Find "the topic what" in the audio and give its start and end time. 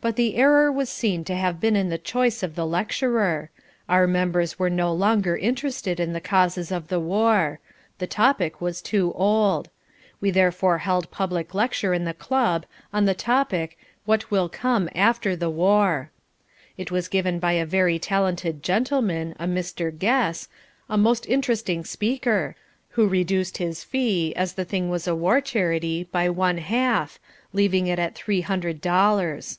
13.06-14.30